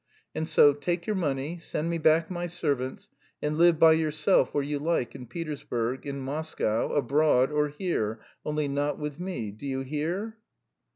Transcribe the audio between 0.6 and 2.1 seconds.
take your money, send me